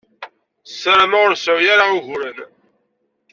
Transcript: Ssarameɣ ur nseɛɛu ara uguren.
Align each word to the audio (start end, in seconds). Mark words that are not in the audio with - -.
Ssarameɣ 0.71 1.21
ur 1.25 1.31
nseɛɛu 1.33 1.67
ara 1.73 1.85
uguren. 1.97 2.37